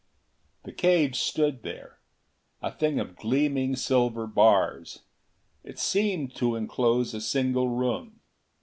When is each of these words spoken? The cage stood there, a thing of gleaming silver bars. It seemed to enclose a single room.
The 0.63 0.71
cage 0.71 1.19
stood 1.19 1.61
there, 1.61 1.99
a 2.59 2.71
thing 2.71 2.99
of 2.99 3.15
gleaming 3.15 3.75
silver 3.75 4.25
bars. 4.25 5.03
It 5.63 5.77
seemed 5.77 6.33
to 6.37 6.55
enclose 6.55 7.13
a 7.13 7.21
single 7.21 7.69
room. 7.69 8.19